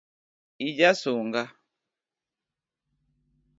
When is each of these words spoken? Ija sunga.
Ija 0.67 0.89
sunga. 1.01 1.43